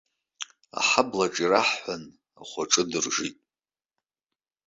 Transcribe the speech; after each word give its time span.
Аҳаблаҿы 0.79 1.39
ираҳҳәан, 1.43 2.03
ахәаҿы 2.41 2.83
дыржит. 2.89 3.37